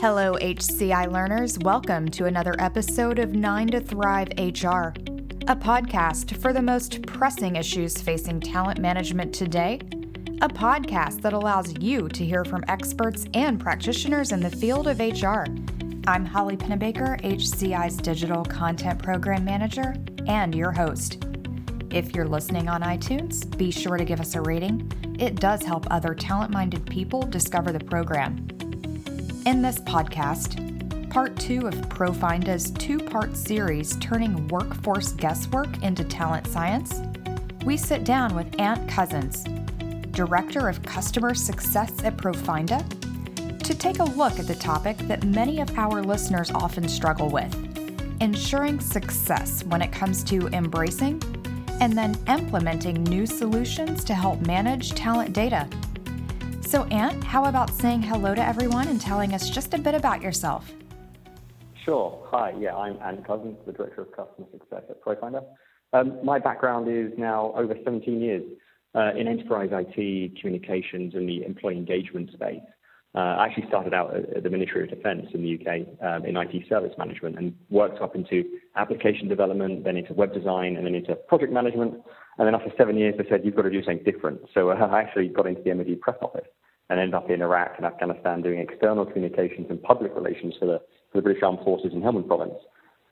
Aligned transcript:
Hello, 0.00 0.32
HCI 0.40 1.12
learners. 1.12 1.58
Welcome 1.58 2.08
to 2.12 2.24
another 2.24 2.56
episode 2.58 3.18
of 3.18 3.34
9 3.34 3.66
to 3.66 3.80
Thrive 3.80 4.28
HR, 4.28 4.96
a 5.46 5.54
podcast 5.54 6.38
for 6.38 6.54
the 6.54 6.62
most 6.62 7.02
pressing 7.02 7.56
issues 7.56 8.00
facing 8.00 8.40
talent 8.40 8.78
management 8.78 9.34
today. 9.34 9.78
A 10.40 10.48
podcast 10.48 11.20
that 11.20 11.34
allows 11.34 11.78
you 11.80 12.08
to 12.08 12.24
hear 12.24 12.46
from 12.46 12.64
experts 12.66 13.26
and 13.34 13.60
practitioners 13.60 14.32
in 14.32 14.40
the 14.40 14.48
field 14.48 14.88
of 14.88 15.00
HR. 15.00 15.44
I'm 16.06 16.24
Holly 16.24 16.56
Pennebaker, 16.56 17.20
HCI's 17.20 17.98
Digital 17.98 18.42
Content 18.42 19.02
Program 19.02 19.44
Manager, 19.44 19.94
and 20.26 20.54
your 20.54 20.72
host. 20.72 21.26
If 21.90 22.14
you're 22.14 22.26
listening 22.26 22.70
on 22.70 22.80
iTunes, 22.80 23.54
be 23.58 23.70
sure 23.70 23.98
to 23.98 24.06
give 24.06 24.22
us 24.22 24.34
a 24.34 24.40
rating. 24.40 24.90
It 25.18 25.34
does 25.34 25.62
help 25.62 25.86
other 25.90 26.14
talent 26.14 26.52
minded 26.52 26.86
people 26.86 27.20
discover 27.20 27.70
the 27.70 27.84
program. 27.84 28.48
In 29.46 29.62
this 29.62 29.78
podcast, 29.78 31.08
part 31.08 31.34
two 31.36 31.66
of 31.66 31.74
Profinda's 31.88 32.70
two 32.72 32.98
part 32.98 33.34
series 33.34 33.96
turning 33.96 34.46
workforce 34.48 35.12
guesswork 35.12 35.82
into 35.82 36.04
talent 36.04 36.46
science, 36.46 37.00
we 37.64 37.78
sit 37.78 38.04
down 38.04 38.34
with 38.34 38.60
Ant 38.60 38.86
Cousins, 38.86 39.44
Director 40.10 40.68
of 40.68 40.82
Customer 40.82 41.34
Success 41.34 42.04
at 42.04 42.18
Profinda, 42.18 42.84
to 43.60 43.74
take 43.74 44.00
a 44.00 44.04
look 44.04 44.38
at 44.38 44.46
the 44.46 44.54
topic 44.56 44.98
that 45.08 45.24
many 45.24 45.60
of 45.60 45.78
our 45.78 46.02
listeners 46.02 46.50
often 46.50 46.86
struggle 46.86 47.30
with 47.30 47.54
ensuring 48.20 48.78
success 48.78 49.64
when 49.64 49.80
it 49.80 49.90
comes 49.90 50.22
to 50.24 50.48
embracing 50.48 51.20
and 51.80 51.96
then 51.96 52.14
implementing 52.28 53.02
new 53.04 53.24
solutions 53.24 54.04
to 54.04 54.12
help 54.12 54.38
manage 54.42 54.90
talent 54.92 55.32
data. 55.32 55.66
So, 56.70 56.84
Ant, 56.84 57.24
how 57.24 57.46
about 57.46 57.74
saying 57.74 58.00
hello 58.02 58.32
to 58.32 58.40
everyone 58.40 58.86
and 58.86 59.00
telling 59.00 59.34
us 59.34 59.50
just 59.50 59.74
a 59.74 59.78
bit 59.78 59.92
about 59.92 60.22
yourself? 60.22 60.70
Sure. 61.84 62.24
Hi. 62.30 62.54
Yeah, 62.60 62.76
I'm 62.76 62.96
Ant 63.02 63.26
Cousins, 63.26 63.56
the 63.66 63.72
Director 63.72 64.02
of 64.02 64.12
Customer 64.12 64.46
Success 64.52 64.84
at 64.88 65.02
Profinda. 65.02 65.42
Um, 65.92 66.24
my 66.24 66.38
background 66.38 66.86
is 66.88 67.10
now 67.18 67.52
over 67.56 67.74
17 67.82 68.20
years 68.20 68.44
uh, 68.94 69.10
in 69.18 69.26
enterprise 69.26 69.70
IT, 69.72 70.40
communications, 70.40 71.16
and 71.16 71.28
the 71.28 71.42
employee 71.44 71.76
engagement 71.76 72.30
space. 72.34 72.62
Uh, 73.16 73.18
I 73.18 73.46
actually 73.46 73.66
started 73.66 73.92
out 73.92 74.14
at 74.14 74.44
the 74.44 74.50
Ministry 74.50 74.84
of 74.84 74.90
Defence 74.90 75.26
in 75.34 75.42
the 75.42 75.58
UK 75.58 75.88
um, 76.00 76.24
in 76.24 76.36
IT 76.36 76.68
service 76.68 76.92
management 76.96 77.36
and 77.36 77.52
worked 77.70 78.00
up 78.00 78.14
into 78.14 78.44
application 78.76 79.26
development, 79.26 79.82
then 79.82 79.96
into 79.96 80.12
web 80.12 80.32
design, 80.32 80.76
and 80.76 80.86
then 80.86 80.94
into 80.94 81.16
project 81.16 81.52
management. 81.52 81.94
And 82.38 82.46
then 82.46 82.54
after 82.54 82.70
seven 82.78 82.96
years, 82.96 83.16
they 83.18 83.28
said, 83.28 83.40
you've 83.44 83.56
got 83.56 83.62
to 83.62 83.70
do 83.70 83.82
something 83.82 84.04
different. 84.04 84.42
So 84.54 84.70
uh, 84.70 84.74
I 84.74 85.00
actually 85.00 85.26
got 85.30 85.48
into 85.48 85.62
the 85.62 85.74
MOD 85.74 86.00
press 86.00 86.16
office 86.22 86.46
and 86.90 86.98
ended 86.98 87.14
up 87.14 87.30
in 87.30 87.40
Iraq 87.40 87.74
and 87.76 87.86
Afghanistan 87.86 88.42
doing 88.42 88.58
external 88.58 89.06
communications 89.06 89.68
and 89.70 89.82
public 89.82 90.12
relations 90.14 90.54
for 90.58 90.66
the, 90.66 90.80
for 91.10 91.18
the 91.18 91.22
British 91.22 91.42
Armed 91.42 91.60
Forces 91.64 91.92
in 91.92 92.02
Helmand 92.02 92.26
Province. 92.26 92.58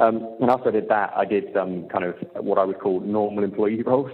Um, 0.00 0.36
and 0.40 0.50
after 0.50 0.68
I 0.68 0.72
did 0.72 0.88
that, 0.88 1.12
I 1.16 1.24
did 1.24 1.44
some 1.54 1.88
kind 1.88 2.04
of 2.04 2.14
what 2.44 2.58
I 2.58 2.64
would 2.64 2.80
call 2.80 3.00
normal 3.00 3.44
employee 3.44 3.82
roles 3.86 4.10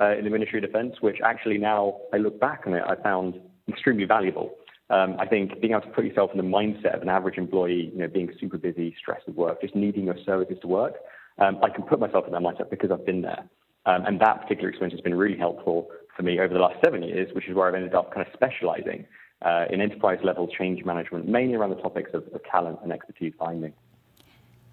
uh, 0.00 0.16
in 0.16 0.24
the 0.24 0.30
Ministry 0.30 0.58
of 0.58 0.66
Defence, 0.66 0.96
which 1.00 1.16
actually 1.24 1.58
now 1.58 1.96
I 2.12 2.18
look 2.18 2.38
back 2.38 2.62
on 2.66 2.74
it, 2.74 2.82
I 2.86 2.94
found 3.02 3.40
extremely 3.68 4.04
valuable. 4.04 4.54
Um, 4.88 5.16
I 5.18 5.26
think 5.26 5.60
being 5.60 5.72
able 5.72 5.82
to 5.82 5.88
put 5.88 6.04
yourself 6.04 6.30
in 6.32 6.36
the 6.36 6.44
mindset 6.44 6.94
of 6.94 7.02
an 7.02 7.08
average 7.08 7.38
employee, 7.38 7.90
you 7.92 7.98
know, 7.98 8.06
being 8.06 8.30
super 8.38 8.56
busy, 8.56 8.94
stressed 9.00 9.26
with 9.26 9.34
work, 9.34 9.60
just 9.60 9.74
needing 9.74 10.04
your 10.04 10.16
services 10.24 10.58
to 10.62 10.68
work, 10.68 10.94
um, 11.38 11.58
I 11.62 11.70
can 11.70 11.82
put 11.82 11.98
myself 11.98 12.24
in 12.26 12.32
that 12.32 12.42
mindset 12.42 12.70
because 12.70 12.90
I've 12.90 13.04
been 13.04 13.22
there. 13.22 13.48
Um, 13.86 14.04
and 14.06 14.20
that 14.20 14.42
particular 14.42 14.68
experience 14.68 14.94
has 14.94 15.00
been 15.00 15.14
really 15.14 15.38
helpful 15.38 15.88
for 16.16 16.22
me 16.22 16.40
over 16.40 16.52
the 16.52 16.60
last 16.60 16.76
seven 16.82 17.02
years, 17.02 17.32
which 17.34 17.48
is 17.48 17.54
where 17.54 17.68
I've 17.68 17.74
ended 17.74 17.94
up 17.94 18.12
kind 18.12 18.26
of 18.26 18.32
specializing 18.32 19.04
uh, 19.42 19.66
in 19.70 19.80
enterprise 19.80 20.18
level 20.24 20.48
change 20.48 20.84
management, 20.84 21.28
mainly 21.28 21.54
around 21.54 21.70
the 21.70 21.82
topics 21.82 22.10
of, 22.14 22.24
of 22.32 22.42
talent 22.44 22.78
and 22.82 22.92
expertise 22.92 23.34
finding. 23.38 23.72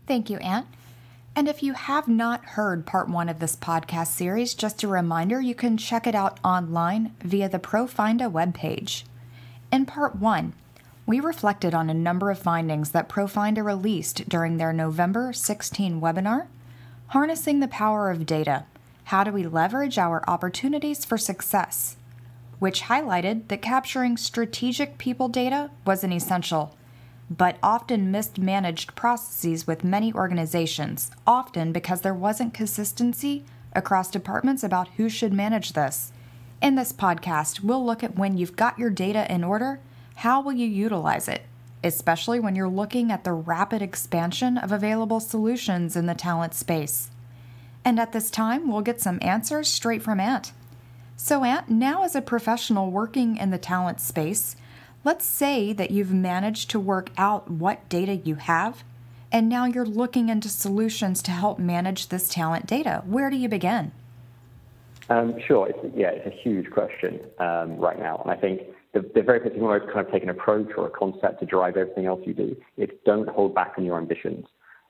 Thank 0.08 0.30
you, 0.30 0.38
Ant. 0.38 0.68
And 1.36 1.48
if 1.48 1.64
you 1.64 1.74
have 1.74 2.08
not 2.08 2.46
heard 2.46 2.86
part 2.86 3.10
one 3.10 3.28
of 3.28 3.40
this 3.40 3.56
podcast 3.56 4.08
series, 4.08 4.54
just 4.54 4.84
a 4.84 4.88
reminder 4.88 5.42
you 5.42 5.56
can 5.56 5.78
check 5.78 6.06
it 6.06 6.14
out 6.14 6.40
online 6.44 7.16
via 7.24 7.50
the 7.50 7.60
Profinda 7.60 8.32
webpage. 8.32 9.04
In 9.72 9.86
part 9.86 10.16
one, 10.16 10.54
we 11.06 11.20
reflected 11.20 11.74
on 11.74 11.90
a 11.90 11.94
number 11.94 12.30
of 12.30 12.40
findings 12.40 12.92
that 12.92 13.10
Profinda 13.10 13.64
released 13.64 14.30
during 14.30 14.58
their 14.58 14.72
November 14.72 15.34
16 15.34 16.00
webinar 16.00 16.48
Harnessing 17.08 17.60
the 17.60 17.68
Power 17.68 18.10
of 18.10 18.26
Data 18.26 18.66
how 19.06 19.24
do 19.24 19.32
we 19.32 19.46
leverage 19.46 19.98
our 19.98 20.24
opportunities 20.28 21.06
for 21.06 21.18
success? 21.18 21.98
Which 22.60 22.84
highlighted 22.84 23.48
that 23.50 23.62
capturing 23.62 24.18
strategic 24.18 24.98
people 24.98 25.28
data 25.28 25.72
was 25.86 26.04
an 26.04 26.14
essential, 26.14 26.76
but 27.30 27.58
often 27.62 28.12
mismanaged 28.12 28.96
processes 28.96 29.68
with 29.68 29.84
many 29.84 30.14
organizations, 30.14 31.12
often 31.28 31.72
because 31.72 32.02
there 32.02 32.14
wasn't 32.14 32.54
consistency 32.54 33.44
across 33.74 34.10
departments 34.10 34.64
about 34.64 34.88
who 34.98 35.10
should 35.10 35.34
manage 35.34 35.74
this. 35.74 36.12
In 36.62 36.76
this 36.76 36.94
podcast, 36.94 37.62
we'll 37.62 37.86
look 37.86 38.04
at 38.04 38.18
when 38.18 38.38
you've 38.38 38.56
got 38.56 38.80
your 38.80 38.90
data 38.90 39.30
in 39.32 39.44
order, 39.44 39.80
how 40.16 40.42
will 40.42 40.54
you 40.54 40.68
utilize 40.68 41.28
it, 41.28 41.42
especially 41.84 42.40
when 42.40 42.56
you're 42.56 42.70
looking 42.70 43.12
at 43.12 43.26
the 43.26 43.34
rapid 43.34 43.82
expansion 43.82 44.58
of 44.58 44.72
available 44.72 45.20
solutions 45.20 45.96
in 45.96 46.06
the 46.06 46.14
talent 46.14 46.54
space. 46.54 47.10
And 47.86 48.00
at 48.00 48.12
this 48.12 48.32
time, 48.32 48.72
we'll 48.72 48.82
get 48.82 49.02
some 49.02 49.20
answers 49.22 49.68
straight 49.68 50.02
from 50.02 50.20
Ant. 50.20 50.54
So, 51.16 51.44
Ant, 51.44 51.70
now 51.70 52.04
as 52.04 52.16
a 52.16 52.22
professional 52.22 52.92
working 52.92 53.38
in 53.38 53.52
the 53.52 53.58
talent 53.58 54.00
space, 54.00 54.56
let's 55.04 55.26
say 55.26 55.74
that 55.74 55.92
you've 55.92 56.14
managed 56.14 56.70
to 56.72 56.80
work 56.80 57.12
out 57.18 57.50
what 57.52 57.88
data 57.90 58.16
you 58.16 58.36
have, 58.36 58.84
and 59.32 59.50
now 59.50 59.66
you're 59.66 59.86
looking 59.86 60.30
into 60.30 60.50
solutions 60.50 61.22
to 61.24 61.32
help 61.32 61.60
manage 61.60 62.08
this 62.08 62.30
talent 62.30 62.68
data. 62.68 63.04
Where 63.06 63.30
do 63.30 63.36
you 63.36 63.50
begin? 63.50 63.92
Um, 65.10 65.36
sure. 65.46 65.68
It's, 65.68 65.96
yeah, 65.96 66.12
it's 66.12 66.28
a 66.28 66.42
huge 66.42 66.70
question 66.72 67.20
um, 67.40 67.78
right 67.78 68.00
now. 68.00 68.22
And 68.24 68.32
I 68.32 68.36
think 68.36 68.62
the, 68.94 69.02
the 69.02 69.22
very 69.22 69.40
first 69.40 69.54
thing 69.54 69.64
when 69.64 69.82
I 69.82 69.86
kind 69.86 70.06
of 70.06 70.12
take 70.12 70.24
an 70.24 70.30
approach 70.30 70.70
or 70.78 70.88
a 70.88 70.90
concept 70.90 71.40
to 71.42 71.46
drive 71.46 71.78
everything 71.78 72.06
else 72.06 72.22
you 72.26 72.34
do, 72.34 72.56
is 72.78 72.90
don't 73.06 73.28
hold 73.28 73.54
back 73.54 73.74
on 73.78 73.86
your 73.86 73.98
ambitions. 73.98 74.46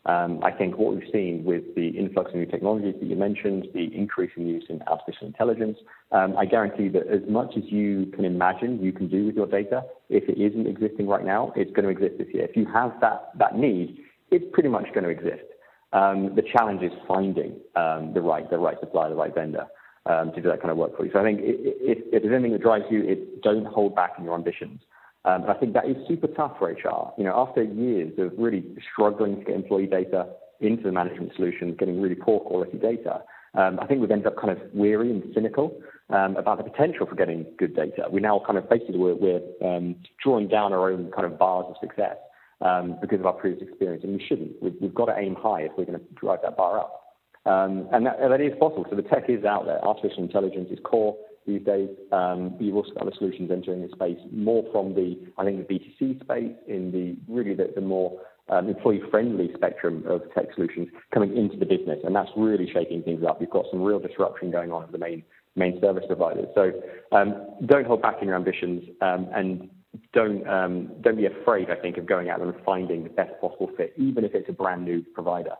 Um, 0.05 0.43
I 0.43 0.51
think 0.51 0.77
what 0.77 0.95
we've 0.95 1.09
seen 1.13 1.43
with 1.45 1.75
the 1.75 1.87
influx 1.87 2.29
of 2.31 2.35
new 2.35 2.45
technologies 2.45 2.95
that 2.99 3.05
you 3.05 3.15
mentioned, 3.15 3.67
the 3.73 3.89
increasing 3.95 4.45
use 4.45 4.65
in 4.67 4.81
artificial 4.83 5.27
intelligence, 5.27 5.77
um, 6.11 6.35
I 6.37 6.45
guarantee 6.45 6.89
that 6.89 7.07
as 7.07 7.21
much 7.29 7.53
as 7.55 7.63
you 7.67 8.07
can 8.13 8.25
imagine 8.25 8.81
you 8.81 8.91
can 8.91 9.07
do 9.07 9.25
with 9.25 9.35
your 9.35 9.47
data, 9.47 9.83
if 10.09 10.27
it 10.27 10.37
isn't 10.37 10.67
existing 10.67 11.07
right 11.07 11.23
now, 11.23 11.53
it's 11.55 11.71
going 11.71 11.85
to 11.85 11.89
exist 11.89 12.17
this 12.17 12.27
year. 12.33 12.43
If 12.43 12.57
you 12.57 12.65
have 12.65 12.91
that, 12.99 13.29
that 13.37 13.57
need, 13.57 13.97
it's 14.29 14.45
pretty 14.51 14.69
much 14.69 14.87
going 14.93 15.05
to 15.05 15.09
exist. 15.09 15.45
Um, 15.93 16.35
the 16.35 16.41
challenge 16.41 16.81
is 16.81 16.91
finding 17.07 17.55
um, 17.75 18.13
the 18.13 18.21
right 18.21 18.49
the 18.49 18.57
right 18.57 18.77
supplier, 18.79 19.09
the 19.09 19.15
right 19.15 19.33
vendor 19.33 19.67
um, 20.07 20.31
to 20.33 20.41
do 20.41 20.49
that 20.49 20.59
kind 20.59 20.71
of 20.71 20.77
work 20.77 20.97
for 20.97 21.05
you. 21.05 21.11
So 21.13 21.19
I 21.19 21.23
think 21.23 21.39
if, 21.43 22.11
there's 22.11 22.33
anything 22.33 22.51
that 22.53 22.61
drives 22.61 22.85
you, 22.89 23.03
it's 23.05 23.21
don't 23.43 23.65
hold 23.65 23.95
back 23.95 24.13
in 24.17 24.25
your 24.25 24.33
ambitions. 24.33 24.81
Um, 25.25 25.43
and 25.43 25.51
I 25.51 25.53
think 25.53 25.73
that 25.73 25.87
is 25.87 25.95
super 26.07 26.27
tough 26.27 26.57
for 26.59 26.69
HR. 26.69 27.13
You 27.17 27.23
know, 27.23 27.33
after 27.35 27.63
years 27.63 28.13
of 28.17 28.31
really 28.37 28.63
struggling 28.91 29.39
to 29.39 29.45
get 29.45 29.55
employee 29.55 29.87
data 29.87 30.27
into 30.59 30.83
the 30.83 30.91
management 30.91 31.31
solutions, 31.35 31.75
getting 31.79 32.01
really 32.01 32.15
poor 32.15 32.39
quality 32.39 32.77
data, 32.77 33.21
um, 33.55 33.79
I 33.79 33.85
think 33.85 34.01
we've 34.01 34.11
ended 34.11 34.27
up 34.27 34.35
kind 34.35 34.49
of 34.49 34.57
weary 34.73 35.11
and 35.11 35.23
cynical 35.33 35.79
um, 36.09 36.35
about 36.37 36.57
the 36.57 36.63
potential 36.63 37.05
for 37.05 37.15
getting 37.15 37.45
good 37.57 37.75
data. 37.75 38.07
We 38.11 38.19
now 38.19 38.41
kind 38.45 38.57
of 38.57 38.69
basically 38.69 38.97
we're, 38.97 39.15
we're 39.15 39.41
um, 39.63 39.95
drawing 40.21 40.47
down 40.47 40.73
our 40.73 40.91
own 40.91 41.11
kind 41.11 41.25
of 41.25 41.37
bars 41.37 41.65
of 41.69 41.75
success 41.79 42.17
um, 42.61 42.97
because 42.99 43.19
of 43.19 43.25
our 43.25 43.33
previous 43.33 43.61
experience, 43.67 44.03
and 44.03 44.13
we 44.13 44.25
shouldn't. 44.27 44.61
We've, 44.61 44.75
we've 44.81 44.95
got 44.95 45.05
to 45.05 45.17
aim 45.17 45.35
high 45.35 45.61
if 45.61 45.71
we're 45.77 45.85
going 45.85 45.99
to 45.99 46.05
drive 46.15 46.39
that 46.43 46.57
bar 46.57 46.79
up. 46.79 46.99
Um, 47.45 47.87
and 47.91 48.05
that, 48.05 48.17
that 48.19 48.41
is 48.41 48.53
possible. 48.59 48.85
So 48.89 48.95
the 48.95 49.03
tech 49.03 49.29
is 49.29 49.43
out 49.43 49.65
there. 49.65 49.83
Artificial 49.83 50.23
intelligence 50.23 50.69
is 50.71 50.79
core 50.83 51.15
these 51.45 51.61
days. 51.63 51.89
Um, 52.11 52.55
you've 52.59 52.75
also 52.75 52.91
got 52.93 53.03
other 53.03 53.15
solutions 53.17 53.51
entering 53.51 53.81
the 53.81 53.89
space 53.93 54.19
more 54.31 54.63
from 54.71 54.93
the, 54.93 55.19
I 55.37 55.43
think, 55.43 55.67
the 55.67 55.73
B2C 55.73 56.23
space 56.23 56.55
in 56.67 56.91
the 56.91 57.33
really 57.33 57.53
the, 57.53 57.71
the 57.75 57.81
more 57.81 58.19
um, 58.49 58.67
employee-friendly 58.67 59.51
spectrum 59.55 60.03
of 60.07 60.21
tech 60.33 60.47
solutions 60.55 60.89
coming 61.13 61.35
into 61.37 61.57
the 61.57 61.65
business, 61.65 61.99
and 62.03 62.15
that's 62.15 62.29
really 62.35 62.69
shaking 62.71 63.01
things 63.03 63.23
up. 63.27 63.39
You've 63.39 63.49
got 63.49 63.65
some 63.71 63.81
real 63.81 63.99
disruption 63.99 64.51
going 64.51 64.71
on 64.71 64.83
at 64.83 64.91
the 64.91 64.97
main 64.97 65.23
main 65.55 65.79
service 65.81 66.03
providers. 66.07 66.47
So 66.55 66.71
um, 67.11 67.45
don't 67.67 67.85
hold 67.85 68.01
back 68.01 68.15
in 68.21 68.27
your 68.27 68.35
ambitions, 68.35 68.83
um, 69.01 69.27
and 69.33 69.69
don't 70.13 70.47
um, 70.47 70.91
don't 71.01 71.17
be 71.17 71.25
afraid. 71.25 71.69
I 71.69 71.75
think 71.75 71.97
of 71.97 72.05
going 72.05 72.29
out 72.29 72.41
and 72.41 72.53
finding 72.65 73.03
the 73.03 73.09
best 73.09 73.39
possible 73.39 73.69
fit, 73.77 73.93
even 73.97 74.25
if 74.25 74.33
it's 74.33 74.49
a 74.49 74.53
brand 74.53 74.83
new 74.83 75.03
provider. 75.13 75.55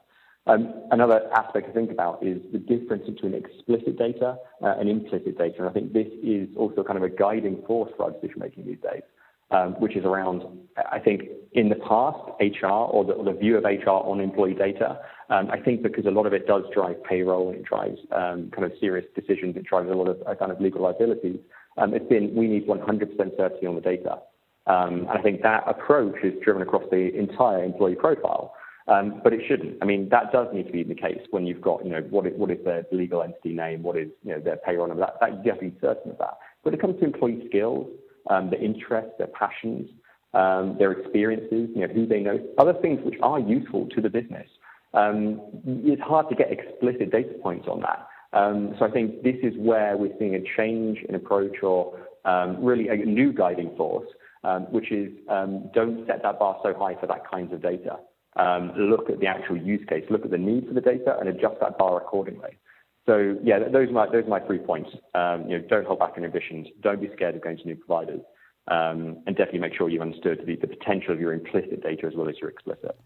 Um, 0.45 0.73
another 0.91 1.21
aspect 1.33 1.67
to 1.67 1.73
think 1.73 1.89
about 1.89 2.21
is 2.21 2.41
the 2.51 2.57
difference 2.57 3.05
between 3.05 3.33
explicit 3.33 3.97
data 3.97 4.37
uh, 4.61 4.75
and 4.77 4.89
implicit 4.89 5.37
data. 5.37 5.55
And 5.59 5.69
I 5.69 5.71
think 5.71 5.93
this 5.93 6.07
is 6.21 6.49
also 6.57 6.83
kind 6.83 6.97
of 6.97 7.03
a 7.03 7.09
guiding 7.09 7.63
force 7.65 7.91
for 7.95 8.03
our 8.03 8.11
decision 8.11 8.39
making 8.39 8.65
these 8.65 8.79
days, 8.83 9.03
um, 9.51 9.79
which 9.79 9.95
is 9.95 10.03
around, 10.03 10.43
I 10.91 10.99
think, 10.99 11.23
in 11.53 11.69
the 11.69 11.75
past, 11.75 12.19
HR 12.41 12.67
or 12.67 13.05
the, 13.05 13.13
or 13.13 13.23
the 13.23 13.39
view 13.39 13.57
of 13.57 13.63
HR 13.63 13.89
on 13.89 14.19
employee 14.19 14.53
data. 14.53 14.99
Um, 15.29 15.49
I 15.49 15.59
think 15.61 15.81
because 15.81 16.05
a 16.05 16.11
lot 16.11 16.25
of 16.25 16.33
it 16.33 16.45
does 16.45 16.63
drive 16.73 17.01
payroll 17.05 17.49
and 17.49 17.59
it 17.59 17.63
drives 17.63 17.99
um, 18.11 18.51
kind 18.51 18.65
of 18.65 18.73
serious 18.81 19.05
decisions, 19.15 19.55
it 19.55 19.63
drives 19.63 19.89
a 19.89 19.93
lot 19.93 20.09
of 20.09 20.21
uh, 20.27 20.35
kind 20.35 20.51
of 20.51 20.59
legal 20.59 20.81
liabilities. 20.81 21.39
Um, 21.77 21.93
it's 21.93 22.07
been 22.09 22.35
we 22.35 22.47
need 22.47 22.67
100% 22.67 23.37
certainty 23.37 23.65
on 23.65 23.75
the 23.75 23.81
data. 23.81 24.19
Um, 24.67 25.07
and 25.09 25.17
I 25.17 25.21
think 25.21 25.41
that 25.41 25.63
approach 25.67 26.15
is 26.23 26.33
driven 26.43 26.61
across 26.61 26.83
the 26.91 27.17
entire 27.17 27.63
employee 27.63 27.95
profile. 27.95 28.53
Um, 28.87 29.21
but 29.23 29.31
it 29.31 29.41
shouldn't. 29.47 29.77
I 29.81 29.85
mean, 29.85 30.09
that 30.09 30.33
does 30.33 30.47
need 30.53 30.65
to 30.67 30.71
be 30.71 30.83
the 30.83 30.95
case 30.95 31.21
when 31.31 31.47
you've 31.47 31.61
got, 31.61 31.85
you 31.85 31.91
know, 31.91 32.01
what 32.09 32.27
is, 32.27 32.33
what 32.35 32.51
is 32.51 32.57
their 32.65 32.85
legal 32.91 33.23
entity 33.23 33.53
name, 33.53 33.81
what 33.81 33.97
is, 33.97 34.09
you 34.23 34.33
know, 34.33 34.41
their 34.41 34.57
payroll 34.57 34.87
number. 34.87 35.05
That, 35.05 35.19
that 35.21 35.45
you 35.45 35.51
have 35.51 35.61
to 35.61 35.69
be 35.69 35.77
certain 35.79 36.11
of 36.11 36.17
that. 36.17 36.37
When 36.63 36.73
it 36.73 36.81
comes 36.81 36.99
to 36.99 37.05
employee 37.05 37.43
skills, 37.47 37.87
um, 38.29 38.49
their 38.49 38.61
interests, 38.61 39.13
their 39.17 39.27
passions, 39.27 39.89
um, 40.33 40.75
their 40.79 40.91
experiences, 40.91 41.69
you 41.75 41.87
know, 41.87 41.93
who 41.93 42.05
they 42.05 42.19
know, 42.19 42.39
other 42.57 42.73
things 42.73 42.99
which 43.03 43.15
are 43.21 43.39
useful 43.39 43.87
to 43.89 44.01
the 44.01 44.09
business. 44.09 44.47
Um, 44.93 45.41
it's 45.65 46.01
hard 46.01 46.29
to 46.29 46.35
get 46.35 46.51
explicit 46.51 47.11
data 47.11 47.35
points 47.41 47.67
on 47.69 47.81
that. 47.81 48.07
Um, 48.33 48.75
so 48.79 48.85
I 48.85 48.91
think 48.91 49.23
this 49.23 49.35
is 49.43 49.53
where 49.57 49.95
we're 49.95 50.13
seeing 50.19 50.35
a 50.35 50.43
change 50.57 50.99
in 51.07 51.15
approach 51.15 51.61
or 51.61 51.97
um, 52.25 52.63
really 52.63 52.89
a 52.89 52.95
new 52.95 53.31
guiding 53.31 53.75
force, 53.75 54.07
um, 54.43 54.63
which 54.71 54.91
is 54.91 55.11
um, 55.29 55.69
don't 55.73 56.05
set 56.07 56.23
that 56.23 56.39
bar 56.39 56.57
so 56.63 56.73
high 56.73 56.95
for 56.99 57.07
that 57.07 57.29
kinds 57.29 57.53
of 57.53 57.61
data. 57.61 57.99
Um, 58.35 58.73
look 58.75 59.09
at 59.09 59.19
the 59.19 59.27
actual 59.27 59.57
use 59.57 59.85
case, 59.87 60.03
look 60.09 60.25
at 60.25 60.31
the 60.31 60.37
need 60.37 60.67
for 60.67 60.73
the 60.73 60.81
data, 60.81 61.17
and 61.19 61.29
adjust 61.29 61.59
that 61.61 61.77
bar 61.77 61.97
accordingly. 61.97 62.57
So 63.05 63.37
yeah, 63.43 63.59
those 63.59 63.89
are 63.89 63.91
my 63.91 64.05
those 64.07 64.25
are 64.25 64.29
my 64.29 64.39
three 64.39 64.59
points. 64.59 64.89
Um, 65.13 65.49
you 65.49 65.57
know, 65.57 65.65
don't 65.69 65.85
hold 65.85 65.99
back 65.99 66.13
on 66.17 66.23
ambitions. 66.23 66.67
Don't 66.81 67.01
be 67.01 67.09
scared 67.13 67.35
of 67.35 67.43
going 67.43 67.57
to 67.57 67.65
new 67.65 67.75
providers, 67.75 68.21
um, 68.69 69.21
and 69.27 69.35
definitely 69.35 69.59
make 69.59 69.75
sure 69.75 69.89
you've 69.89 70.01
understood 70.01 70.43
the, 70.45 70.55
the 70.55 70.67
potential 70.67 71.13
of 71.13 71.19
your 71.19 71.33
implicit 71.33 71.83
data 71.83 72.07
as 72.07 72.13
well 72.15 72.29
as 72.29 72.35
your 72.39 72.49
explicit. 72.49 72.97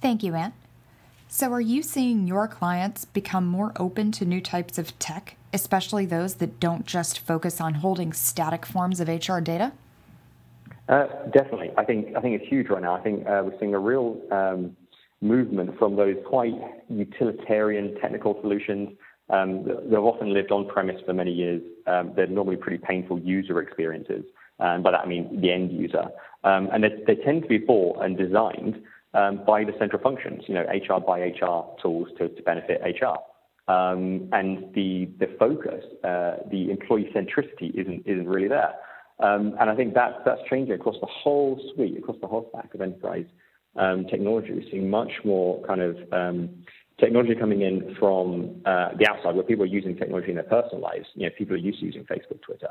Thank 0.00 0.22
you, 0.22 0.34
Ant. 0.34 0.54
So, 1.28 1.52
are 1.52 1.60
you 1.60 1.82
seeing 1.82 2.26
your 2.26 2.48
clients 2.48 3.04
become 3.04 3.46
more 3.46 3.72
open 3.76 4.12
to 4.12 4.24
new 4.24 4.40
types 4.40 4.76
of 4.76 4.98
tech, 4.98 5.36
especially 5.52 6.04
those 6.04 6.34
that 6.36 6.58
don't 6.58 6.86
just 6.86 7.18
focus 7.18 7.60
on 7.60 7.74
holding 7.74 8.12
static 8.12 8.66
forms 8.66 8.98
of 8.98 9.08
HR 9.08 9.38
data? 9.38 9.72
Uh, 10.88 11.06
definitely. 11.32 11.70
I 11.78 11.84
think 11.84 12.16
I 12.16 12.20
think 12.20 12.40
it's 12.40 12.48
huge 12.50 12.68
right 12.68 12.82
now. 12.82 12.94
I 12.94 13.00
think 13.00 13.26
uh, 13.26 13.42
we're 13.44 13.58
seeing 13.58 13.74
a 13.74 13.78
real 13.78 14.20
um, 14.30 14.76
movement 15.20 15.78
from 15.78 15.96
those 15.96 16.16
quite 16.26 16.54
utilitarian 16.88 17.94
technical 18.00 18.38
solutions 18.42 18.90
um, 19.30 19.64
that 19.64 19.90
have 19.92 20.04
often 20.04 20.34
lived 20.34 20.50
on 20.50 20.68
premise 20.68 21.00
for 21.06 21.14
many 21.14 21.32
years. 21.32 21.62
Um, 21.86 22.12
they're 22.16 22.26
normally 22.26 22.56
pretty 22.56 22.78
painful 22.78 23.20
user 23.20 23.60
experiences. 23.60 24.24
And 24.58 24.82
by 24.82 24.90
that 24.90 25.00
I 25.00 25.06
mean 25.06 25.40
the 25.40 25.52
end 25.52 25.72
user. 25.72 26.04
Um, 26.44 26.68
and 26.72 26.82
they, 26.82 26.90
they, 27.06 27.14
tend 27.14 27.42
to 27.42 27.48
be 27.48 27.58
bought 27.58 28.02
and 28.02 28.18
designed 28.18 28.82
um, 29.14 29.44
by 29.46 29.64
the 29.64 29.72
central 29.78 30.02
functions, 30.02 30.42
you 30.48 30.54
know, 30.54 30.62
HR 30.62 31.00
by 31.00 31.20
HR 31.20 31.64
tools 31.80 32.08
to, 32.18 32.28
to 32.28 32.42
benefit 32.42 32.80
HR. 32.84 33.18
Um, 33.72 34.28
and 34.32 34.74
the 34.74 35.08
the 35.20 35.28
focus, 35.38 35.84
uh, 36.02 36.38
the 36.50 36.70
employee 36.70 37.10
centricity 37.14 37.72
isn't 37.74 38.02
isn't 38.04 38.28
really 38.28 38.48
there. 38.48 38.74
Um, 39.22 39.54
and 39.60 39.70
I 39.70 39.76
think 39.76 39.94
that's 39.94 40.16
that's 40.24 40.40
changing 40.50 40.74
across 40.74 40.96
the 41.00 41.06
whole 41.06 41.60
suite, 41.74 41.96
across 41.96 42.16
the 42.20 42.26
whole 42.26 42.48
stack 42.50 42.74
of 42.74 42.80
enterprise 42.80 43.26
um, 43.76 44.04
technology. 44.10 44.52
We're 44.52 44.70
seeing 44.70 44.90
much 44.90 45.12
more 45.24 45.64
kind 45.64 45.80
of 45.80 45.96
um, 46.12 46.50
technology 46.98 47.34
coming 47.34 47.62
in 47.62 47.94
from 47.98 48.62
uh, 48.66 48.90
the 48.98 49.06
outside, 49.08 49.34
where 49.34 49.44
people 49.44 49.64
are 49.64 49.68
using 49.68 49.96
technology 49.96 50.30
in 50.30 50.34
their 50.34 50.44
personal 50.44 50.80
lives. 50.80 51.06
You 51.14 51.26
know, 51.26 51.32
people 51.38 51.54
are 51.54 51.58
used 51.58 51.80
to 51.80 51.86
using 51.86 52.04
Facebook, 52.04 52.42
Twitter, 52.42 52.68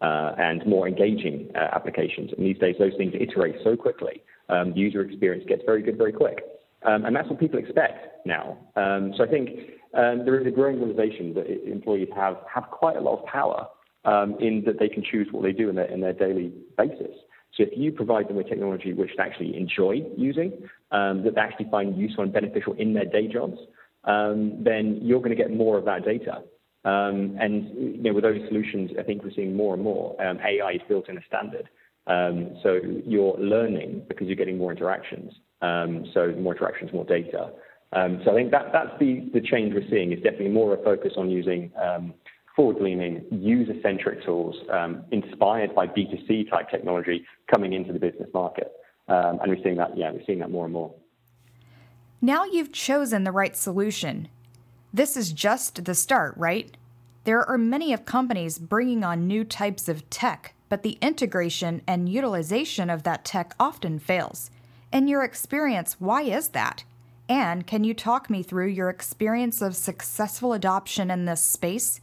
uh, 0.00 0.34
and 0.36 0.66
more 0.66 0.86
engaging 0.86 1.50
uh, 1.54 1.74
applications. 1.74 2.30
And 2.36 2.44
these 2.44 2.58
days, 2.58 2.76
those 2.78 2.92
things 2.98 3.14
iterate 3.18 3.56
so 3.64 3.76
quickly 3.76 4.22
um, 4.48 4.72
user 4.76 5.00
experience 5.00 5.44
gets 5.48 5.62
very 5.64 5.82
good 5.82 5.96
very 5.96 6.12
quick. 6.12 6.38
Um, 6.84 7.06
and 7.06 7.16
that's 7.16 7.28
what 7.30 7.40
people 7.40 7.58
expect 7.58 8.26
now. 8.26 8.58
Um, 8.76 9.14
so 9.16 9.24
I 9.24 9.26
think 9.26 9.48
um, 9.94 10.26
there 10.26 10.38
is 10.38 10.46
a 10.46 10.50
growing 10.50 10.80
realization 10.82 11.32
that 11.32 11.46
employees 11.66 12.08
have, 12.14 12.36
have 12.52 12.64
quite 12.64 12.96
a 12.96 13.00
lot 13.00 13.20
of 13.20 13.26
power 13.26 13.68
um, 14.04 14.36
in 14.40 14.62
that 14.66 14.78
they 14.78 14.88
can 14.88 15.02
choose 15.02 15.28
what 15.30 15.42
they 15.42 15.52
do 15.52 15.68
in 15.68 15.76
their, 15.76 15.86
in 15.86 16.00
their 16.00 16.12
daily 16.12 16.52
basis. 16.76 17.16
So 17.56 17.62
if 17.62 17.70
you 17.76 17.92
provide 17.92 18.28
them 18.28 18.36
with 18.36 18.48
technology 18.48 18.92
which 18.92 19.10
they 19.16 19.22
actually 19.22 19.56
enjoy 19.56 20.02
using, 20.16 20.52
um, 20.90 21.22
that 21.24 21.36
they 21.36 21.40
actually 21.40 21.70
find 21.70 21.96
useful 21.96 22.24
and 22.24 22.32
beneficial 22.32 22.72
in 22.74 22.94
their 22.94 23.04
day 23.04 23.28
jobs, 23.28 23.58
then 24.04 24.98
you're 25.02 25.20
going 25.20 25.30
to 25.30 25.36
get 25.36 25.52
more 25.52 25.78
of 25.78 25.84
that 25.84 26.04
data. 26.04 26.42
Um, 26.84 27.36
and 27.40 27.68
you 27.74 28.02
know, 28.02 28.12
with 28.12 28.24
those 28.24 28.40
solutions, 28.48 28.90
I 28.98 29.02
think 29.02 29.24
we're 29.24 29.32
seeing 29.34 29.56
more 29.56 29.74
and 29.74 29.82
more 29.82 30.20
um, 30.22 30.38
AI 30.40 30.72
is 30.72 30.80
built 30.88 31.08
in 31.08 31.16
a 31.16 31.22
standard. 31.26 31.68
Um, 32.06 32.58
so 32.62 32.80
you're 33.06 33.38
learning 33.38 34.02
because 34.08 34.26
you're 34.26 34.36
getting 34.36 34.58
more 34.58 34.70
interactions. 34.70 35.32
Um, 35.62 36.04
so 36.12 36.32
more 36.38 36.54
interactions, 36.54 36.92
more 36.92 37.06
data. 37.06 37.52
Um, 37.94 38.20
so 38.24 38.32
I 38.32 38.34
think 38.34 38.50
that 38.50 38.66
that's 38.72 38.90
the, 38.98 39.30
the 39.32 39.40
change 39.40 39.72
we're 39.72 39.88
seeing 39.88 40.12
is 40.12 40.22
definitely 40.22 40.50
more 40.50 40.74
of 40.74 40.80
a 40.80 40.84
focus 40.84 41.12
on 41.16 41.30
using 41.30 41.72
um, 41.82 42.12
forward-leaning, 42.56 43.24
user-centric 43.30 44.24
tools 44.24 44.54
um, 44.72 45.04
inspired 45.10 45.74
by 45.74 45.86
B2C 45.86 46.50
type 46.50 46.70
technology 46.70 47.24
coming 47.52 47.72
into 47.72 47.92
the 47.92 47.98
business 47.98 48.28
market. 48.32 48.72
Um, 49.08 49.38
and 49.42 49.50
we're 49.50 49.62
seeing 49.62 49.76
that, 49.76 49.96
yeah, 49.96 50.10
we're 50.12 50.24
seeing 50.26 50.38
that 50.38 50.50
more 50.50 50.64
and 50.64 50.72
more. 50.72 50.94
Now 52.20 52.44
you've 52.44 52.72
chosen 52.72 53.24
the 53.24 53.32
right 53.32 53.56
solution. 53.56 54.28
This 54.92 55.16
is 55.16 55.32
just 55.32 55.84
the 55.84 55.94
start, 55.94 56.34
right? 56.36 56.76
There 57.24 57.44
are 57.44 57.58
many 57.58 57.92
of 57.92 58.04
companies 58.04 58.58
bringing 58.58 59.02
on 59.04 59.26
new 59.26 59.44
types 59.44 59.88
of 59.88 60.08
tech 60.08 60.54
but 60.74 60.82
the 60.82 60.98
integration 61.00 61.82
and 61.86 62.08
utilization 62.08 62.90
of 62.90 63.04
that 63.04 63.24
tech 63.24 63.54
often 63.60 63.96
fails. 63.98 64.50
In 64.92 65.06
your 65.06 65.22
experience, 65.22 66.00
why 66.00 66.22
is 66.22 66.48
that? 66.48 66.82
And 67.28 67.64
can 67.64 67.84
you 67.84 67.94
talk 67.94 68.28
me 68.28 68.42
through 68.42 68.66
your 68.66 68.90
experience 68.90 69.62
of 69.62 69.76
successful 69.76 70.52
adoption 70.52 71.12
in 71.12 71.26
this 71.26 71.42
space 71.42 72.00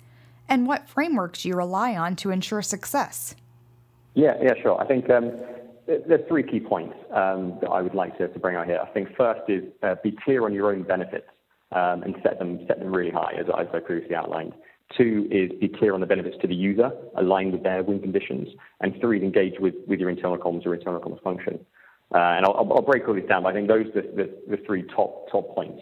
and 0.52 0.68
what 0.68 0.88
frameworks 0.90 1.46
you 1.46 1.56
rely 1.56 1.96
on 1.96 2.18
to 2.18 2.30
ensure 2.30 2.62
success? 2.62 3.36
Yeah, 4.16 4.34
yeah, 4.42 4.52
sure. 4.62 4.80
I 4.80 4.86
think 4.86 5.10
um, 5.10 5.32
there's 5.88 6.28
three 6.28 6.44
key 6.44 6.60
points 6.60 6.94
um, 7.14 7.58
that 7.62 7.70
I 7.70 7.82
would 7.82 7.96
like 7.96 8.18
to, 8.18 8.28
to, 8.28 8.38
bring 8.38 8.58
out 8.58 8.68
here. 8.68 8.80
I 8.84 8.90
think 8.90 9.16
first 9.16 9.50
is 9.50 9.64
uh, 9.82 9.96
be 10.04 10.12
clear 10.26 10.44
on 10.44 10.54
your 10.54 10.70
own 10.70 10.84
benefits 10.84 11.28
um, 11.72 12.04
and 12.04 12.16
set 12.22 12.38
them 12.38 12.60
set 12.68 12.80
them 12.80 12.94
really 12.94 13.12
high, 13.12 13.34
as, 13.40 13.46
as 13.58 13.68
I 13.74 13.80
previously 13.80 14.14
outlined. 14.14 14.52
Two 14.98 15.30
is 15.32 15.58
be 15.62 15.70
clear 15.70 15.94
on 15.94 16.02
the 16.02 16.06
benefits 16.06 16.36
to 16.42 16.48
the 16.48 16.56
user, 16.56 16.92
align 17.16 17.54
with 17.54 17.64
their 17.64 17.82
win 17.82 18.02
conditions. 18.02 18.50
And 18.82 18.94
three 19.00 19.20
is 19.20 19.24
engage 19.24 19.58
with, 19.58 19.76
with 19.88 20.02
your 20.02 20.10
internal 20.10 20.38
comms 20.38 20.66
or 20.66 20.76
internal 20.76 21.00
comms 21.00 21.24
function. 21.24 21.66
Uh, 22.14 22.18
and 22.18 22.46
I'll, 22.46 22.74
I'll, 22.76 22.82
break 22.82 23.08
all 23.08 23.14
this 23.14 23.24
down, 23.30 23.44
but 23.44 23.50
I 23.50 23.54
think 23.54 23.70
those 23.70 23.86
are 23.96 24.02
the, 24.02 24.02
the, 24.02 24.58
the, 24.58 24.64
three 24.66 24.84
top, 24.84 25.32
top 25.32 25.56
points. 25.56 25.82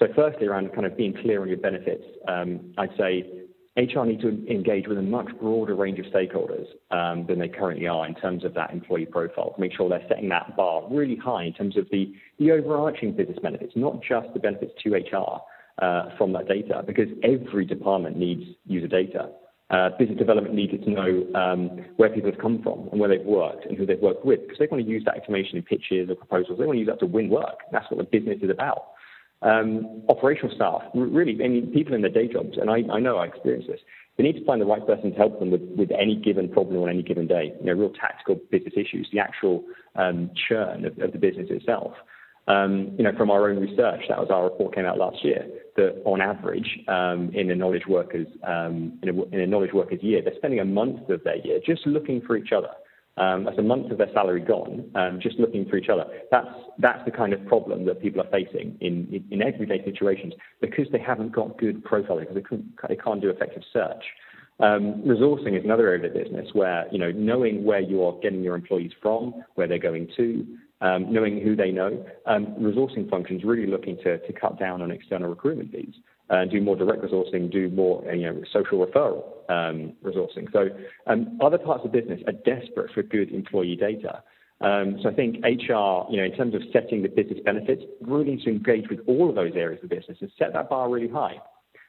So 0.00 0.08
firstly, 0.16 0.48
around 0.48 0.72
kind 0.74 0.84
of 0.84 0.96
being 0.96 1.14
clear 1.14 1.42
on 1.42 1.48
your 1.48 1.58
benefits, 1.58 2.02
um, 2.26 2.74
I'd 2.76 2.90
say 2.98 3.24
HR 3.76 4.04
need 4.04 4.20
to 4.20 4.28
engage 4.50 4.88
with 4.88 4.98
a 4.98 5.02
much 5.02 5.28
broader 5.40 5.74
range 5.74 5.98
of 5.98 6.06
stakeholders 6.06 6.66
um, 6.90 7.26
than 7.26 7.38
they 7.38 7.48
currently 7.48 7.86
are 7.86 8.06
in 8.06 8.14
terms 8.14 8.44
of 8.44 8.52
that 8.54 8.72
employee 8.72 9.06
profile. 9.06 9.52
To 9.54 9.60
make 9.60 9.72
sure 9.72 9.88
they're 9.88 10.04
setting 10.08 10.28
that 10.30 10.56
bar 10.56 10.82
really 10.90 11.16
high 11.16 11.44
in 11.44 11.52
terms 11.52 11.76
of 11.76 11.86
the, 11.90 12.12
the 12.38 12.50
overarching 12.50 13.14
business 13.14 13.38
benefits, 13.40 13.72
not 13.76 14.02
just 14.02 14.26
the 14.34 14.40
benefits 14.40 14.72
to 14.82 14.94
HR, 14.94 15.40
uh, 15.80 16.14
from 16.16 16.32
that 16.32 16.46
data 16.46 16.82
because 16.86 17.08
every 17.22 17.64
department 17.64 18.16
needs 18.16 18.42
user 18.66 18.86
data. 18.86 19.30
Uh, 19.70 19.88
business 19.98 20.18
development 20.18 20.54
needs 20.54 20.72
to 20.72 20.90
know 20.90 21.26
um, 21.34 21.68
where 21.96 22.10
people 22.10 22.28
have 22.30 22.40
come 22.40 22.60
from 22.62 22.88
and 22.90 23.00
where 23.00 23.08
they've 23.08 23.24
worked 23.24 23.64
and 23.66 23.78
who 23.78 23.86
they've 23.86 24.00
worked 24.00 24.24
with 24.24 24.40
because 24.42 24.58
they 24.58 24.66
want 24.70 24.84
to 24.84 24.90
use 24.90 25.02
that 25.04 25.16
information 25.16 25.56
in 25.56 25.62
pitches 25.62 26.10
or 26.10 26.16
proposals. 26.16 26.58
They 26.58 26.66
want 26.66 26.74
to 26.76 26.80
use 26.80 26.88
that 26.88 26.98
to 27.00 27.06
win 27.06 27.30
work. 27.30 27.60
That's 27.70 27.88
what 27.90 27.98
the 27.98 28.04
business 28.04 28.38
is 28.42 28.50
about. 28.50 28.89
Um, 29.42 30.02
operational 30.10 30.54
staff, 30.54 30.82
really, 30.94 31.32
I 31.42 31.48
mean, 31.48 31.70
people 31.72 31.94
in 31.94 32.02
their 32.02 32.10
day 32.10 32.28
jobs, 32.28 32.58
and 32.60 32.68
I, 32.68 32.82
I 32.92 33.00
know 33.00 33.16
I 33.16 33.26
experience 33.26 33.64
this, 33.66 33.80
they 34.18 34.24
need 34.24 34.38
to 34.38 34.44
find 34.44 34.60
the 34.60 34.66
right 34.66 34.86
person 34.86 35.12
to 35.12 35.16
help 35.16 35.38
them 35.38 35.50
with, 35.50 35.62
with 35.78 35.90
any 35.92 36.14
given 36.14 36.50
problem 36.50 36.82
on 36.82 36.90
any 36.90 37.02
given 37.02 37.26
day. 37.26 37.54
You 37.58 37.66
know, 37.66 37.72
real 37.72 37.92
tactical 37.98 38.38
business 38.50 38.74
issues, 38.76 39.08
the 39.12 39.18
actual 39.18 39.64
um, 39.96 40.30
churn 40.48 40.84
of, 40.84 40.98
of 40.98 41.12
the 41.12 41.18
business 41.18 41.46
itself. 41.48 41.92
Um, 42.48 42.92
you 42.98 43.04
know, 43.04 43.12
from 43.16 43.30
our 43.30 43.48
own 43.48 43.58
research, 43.58 44.02
that 44.08 44.18
was 44.18 44.28
our 44.30 44.44
report 44.44 44.74
came 44.74 44.84
out 44.84 44.98
last 44.98 45.24
year, 45.24 45.46
that 45.76 46.02
on 46.04 46.20
average, 46.20 46.80
um, 46.88 47.30
in 47.32 47.50
a 47.50 47.54
knowledge 47.54 47.86
workers 47.88 48.26
um, 48.44 48.98
in, 49.02 49.08
a, 49.08 49.22
in, 49.34 49.40
a, 49.40 49.46
knowledge 49.46 49.72
workers 49.72 50.00
year, 50.02 50.20
they're 50.22 50.34
spending 50.36 50.58
a 50.60 50.64
month 50.64 51.08
of 51.08 51.22
their 51.22 51.36
year 51.36 51.60
just 51.64 51.86
looking 51.86 52.20
for 52.20 52.36
each 52.36 52.52
other. 52.52 52.70
Um, 53.16 53.44
that's 53.44 53.58
a 53.58 53.62
month 53.62 53.90
of 53.90 53.98
their 53.98 54.12
salary 54.14 54.40
gone, 54.40 54.90
um, 54.94 55.20
just 55.20 55.38
looking 55.38 55.68
for 55.68 55.76
each 55.76 55.88
other. 55.88 56.06
That's 56.30 56.48
that's 56.78 57.04
the 57.04 57.10
kind 57.10 57.32
of 57.32 57.44
problem 57.46 57.84
that 57.86 58.00
people 58.00 58.22
are 58.22 58.30
facing 58.30 58.78
in 58.80 59.24
in, 59.30 59.42
everyday 59.42 59.84
situations 59.84 60.32
because 60.60 60.86
they 60.92 61.00
haven't 61.00 61.32
got 61.32 61.58
good 61.58 61.84
profiling 61.84 62.32
because 62.32 62.60
they, 62.60 62.88
they 62.88 62.96
can't 62.96 63.20
do 63.20 63.28
effective 63.28 63.62
search. 63.72 64.04
Um, 64.60 65.02
resourcing 65.02 65.58
is 65.58 65.64
another 65.64 65.88
area 65.88 66.06
of 66.06 66.12
the 66.12 66.18
business 66.18 66.48
where 66.52 66.86
you 66.92 66.98
know 66.98 67.10
knowing 67.10 67.64
where 67.64 67.80
you 67.80 68.04
are 68.04 68.12
getting 68.20 68.42
your 68.42 68.54
employees 68.54 68.92
from, 69.02 69.42
where 69.54 69.66
they're 69.66 69.78
going 69.78 70.08
to, 70.16 70.46
um, 70.80 71.12
knowing 71.12 71.40
who 71.40 71.56
they 71.56 71.72
know. 71.72 72.04
Um, 72.26 72.46
resourcing 72.58 73.10
functions 73.10 73.42
really 73.44 73.66
looking 73.66 73.96
to, 74.04 74.18
to 74.18 74.32
cut 74.32 74.58
down 74.58 74.82
on 74.82 74.90
external 74.90 75.28
recruitment 75.28 75.72
fees, 75.72 75.94
uh, 76.30 76.44
do 76.44 76.60
more 76.60 76.76
direct 76.76 77.02
resourcing, 77.02 77.50
do 77.50 77.68
more 77.70 78.06
uh, 78.08 78.12
you 78.12 78.26
know, 78.26 78.42
social 78.52 78.84
referral 78.84 79.24
um, 79.50 79.92
resourcing. 80.04 80.50
So 80.52 80.68
um, 81.06 81.38
other 81.42 81.58
parts 81.58 81.84
of 81.84 81.92
business 81.92 82.20
are 82.26 82.32
desperate 82.32 82.92
for 82.92 83.02
good 83.02 83.32
employee 83.32 83.76
data. 83.76 84.22
Um, 84.60 84.98
so 85.02 85.08
I 85.08 85.14
think 85.14 85.36
HR, 85.42 86.06
you 86.10 86.18
know, 86.18 86.24
in 86.24 86.36
terms 86.36 86.54
of 86.54 86.62
setting 86.72 87.02
the 87.02 87.08
business 87.08 87.38
benefits, 87.44 87.82
really 88.02 88.30
needs 88.30 88.44
to 88.44 88.50
engage 88.50 88.88
with 88.90 89.00
all 89.06 89.28
of 89.28 89.34
those 89.34 89.52
areas 89.54 89.82
of 89.82 89.88
the 89.88 89.96
business 89.96 90.18
and 90.20 90.30
set 90.38 90.52
that 90.52 90.68
bar 90.68 90.90
really 90.90 91.08
high. 91.08 91.36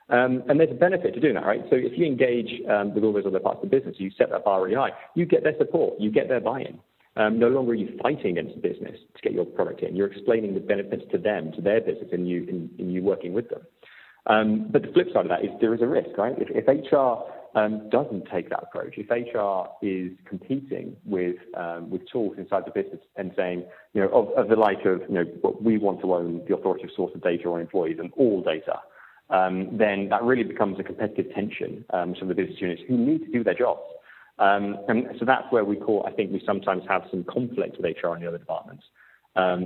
Um, 0.10 0.44
and 0.50 0.60
there's 0.60 0.72
a 0.72 0.76
benefit 0.76 1.14
to 1.14 1.20
doing 1.20 1.36
that, 1.36 1.46
right? 1.46 1.62
So 1.70 1.76
if 1.76 1.98
you 1.98 2.06
engage 2.06 2.50
um, 2.70 2.94
with 2.94 3.04
all 3.04 3.14
those 3.14 3.26
other 3.26 3.40
parts 3.40 3.60
of 3.64 3.70
the 3.70 3.78
business, 3.78 3.96
you 3.98 4.12
set 4.18 4.30
that 4.32 4.44
bar 4.44 4.64
really 4.64 4.76
high, 4.76 4.92
you 5.16 5.26
get 5.26 5.44
their 5.44 5.58
support, 5.58 6.00
you 6.00 6.12
get 6.12 6.28
their 6.28 6.42
buy-in. 6.42 6.80
Um, 7.18 7.40
no 7.40 7.50
longer 7.50 7.74
are 7.74 7.76
you 7.76 7.98
fighting 8.02 8.38
against 8.38 8.56
the 8.56 8.62
business 8.62 8.98
to 9.16 9.22
get 9.22 9.34
your 9.34 9.46
product 9.46 9.82
in. 9.82 9.96
You're 9.96 10.12
explaining 10.12 10.54
the 10.54 10.62
benefits 10.62 11.04
to 11.12 11.18
them, 11.18 11.52
to 11.54 11.62
their 11.62 11.82
business, 11.82 12.10
and 12.14 12.28
you 12.28 12.44
in, 12.44 12.70
in 12.80 12.90
you 12.90 13.04
working 13.04 13.34
with 13.34 13.50
them. 13.50 13.62
Um, 14.28 14.68
but 14.72 14.84
the 14.84 14.92
flip 14.92 15.08
side 15.14 15.26
of 15.26 15.30
that 15.30 15.44
is 15.44 15.52
there 15.60 15.74
is 15.74 15.82
a 15.82 15.88
risk, 15.88 16.18
right? 16.18 16.36
If, 16.38 16.50
if 16.52 16.68
HR 16.68 17.24
um, 17.58 17.90
doesn't 17.90 18.26
take 18.32 18.50
that 18.50 18.64
approach, 18.64 18.96
if 18.98 19.10
HR 19.10 19.68
is 19.86 20.12
competing 20.26 20.96
with 21.06 21.36
um, 21.58 21.90
with 21.90 22.02
tools 22.10 22.36
inside 22.38 22.64
the 22.66 22.72
business 22.72 23.02
and 23.16 23.32
saying, 23.36 23.66
you 23.94 24.02
know, 24.02 24.10
of, 24.10 24.30
of 24.38 24.48
the 24.48 24.56
like 24.56 24.86
of, 24.86 25.02
you 25.10 25.16
know, 25.16 25.24
what 25.42 25.62
we 25.62 25.78
want 25.78 26.02
to 26.02 26.14
own 26.14 26.42
the 26.48 26.56
authoritative 26.56 26.92
source 26.96 27.12
of 27.16 27.22
data 27.22 27.50
on 27.50 27.60
employees 27.60 27.98
and 28.00 28.12
all 28.16 28.42
data, 28.42 28.80
um, 29.32 29.76
then 29.78 30.10
that 30.10 30.24
really 30.24 30.44
becomes 30.44 30.80
a 30.80 30.84
competitive 30.84 31.34
tension 31.34 31.84
um, 31.92 32.14
the 32.22 32.36
business 32.36 32.62
units 32.62 32.82
who 32.88 32.98
need 32.98 33.20
to 33.26 33.32
do 33.32 33.44
their 33.44 33.54
jobs. 33.56 33.82
Um, 34.40 34.78
and 34.88 35.08
so 35.20 35.26
that's 35.26 35.46
where 35.52 35.64
we 35.64 35.76
call, 35.76 36.06
I 36.08 36.12
think 36.12 36.32
we 36.32 36.42
sometimes 36.46 36.84
have 36.88 37.04
some 37.12 37.24
conflict 37.24 37.78
with 37.78 37.86
HR 37.86 38.08
and 38.08 38.24
the 38.24 38.28
other 38.28 38.40
departments, 38.40 38.84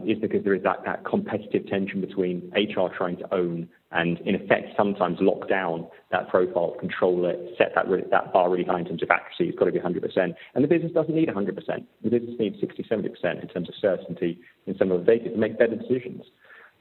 is 0.06 0.20
because 0.20 0.44
there 0.44 0.54
is 0.54 0.64
that, 0.64 1.04
competitive 1.06 1.68
tension 1.68 2.02
between 2.02 2.52
HR 2.56 2.88
trying 2.96 3.18
to 3.18 3.34
own 3.34 3.68
and, 3.92 4.20
in 4.22 4.36
effect, 4.36 4.76
sometimes 4.76 5.18
lock 5.22 5.48
down 5.48 5.88
that 6.12 6.28
profile, 6.30 6.76
control 6.80 7.26
it, 7.26 7.56
set 7.58 7.72
that, 7.76 7.86
that 8.12 8.34
bar 8.34 8.50
really 8.50 8.66
high 8.66 8.80
in 8.80 8.86
terms 8.86 9.02
of 9.02 9.10
accuracy. 9.10 9.50
It's 9.50 9.58
got 9.58 9.66
to 9.66 9.72
be 9.72 9.80
100%. 9.80 10.36
And 10.54 10.64
the 10.64 10.68
business 10.68 10.92
doesn't 10.92 11.16
need 11.16 11.30
100%. 11.30 11.86
The 12.04 12.10
business 12.10 12.36
needs 12.38 12.60
60, 12.60 12.84
70% 12.84 13.42
in 13.42 13.48
terms 13.48 13.70
of 13.70 13.76
certainty 13.80 14.40
in 14.68 14.78
some 14.78 14.92
of 14.92 15.00
the 15.00 15.06
data 15.06 15.30
to 15.30 15.38
make 15.38 15.58
better 15.58 15.76
decisions. 15.76 16.24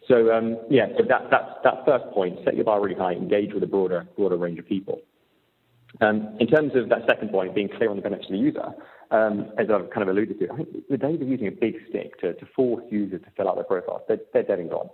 So 0.08 0.32
um, 0.32 0.58
yeah, 0.68 0.86
so 0.98 1.04
that, 1.08 1.30
that 1.30 1.84
first 1.86 2.04
point, 2.12 2.40
set 2.44 2.56
your 2.56 2.64
bar 2.64 2.82
really 2.82 2.96
high, 2.96 3.12
engage 3.12 3.54
with 3.54 3.62
a 3.62 3.66
broader, 3.66 4.06
broader 4.16 4.36
range 4.36 4.58
of 4.58 4.66
people. 4.66 5.00
Um, 6.00 6.36
in 6.40 6.48
terms 6.48 6.72
of 6.74 6.88
that 6.88 7.06
second 7.08 7.30
point, 7.30 7.54
being 7.54 7.68
clear 7.68 7.88
on 7.88 7.96
the 7.96 8.02
benefits 8.02 8.26
of 8.26 8.32
the 8.32 8.38
user, 8.38 8.74
um, 9.14 9.52
as 9.58 9.66
I've 9.72 9.90
kind 9.90 10.02
of 10.02 10.08
alluded 10.08 10.38
to, 10.40 10.52
I 10.52 10.56
think 10.56 10.68
the 10.88 10.96
days 10.96 11.20
of 11.20 11.28
using 11.28 11.46
a 11.46 11.52
big 11.52 11.74
stick 11.88 12.20
to, 12.20 12.34
to 12.34 12.46
force 12.54 12.84
users 12.90 13.22
to 13.22 13.28
fill 13.36 13.48
out 13.48 13.56
their 13.56 13.64
profiles, 13.64 14.02
they're, 14.08 14.18
they're 14.32 14.42
dead 14.42 14.58
and 14.58 14.70
gone. 14.70 14.88